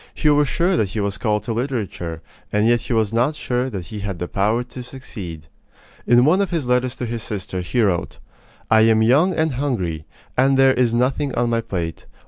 [0.15, 3.69] He was sure that he was called to literature, and yet he was not sure
[3.69, 5.45] that he had the power to succeed.
[6.07, 8.17] In one of his letters to his sister, he wrote:
[8.71, 12.07] I am young and hungry, and there is nothing on my plate.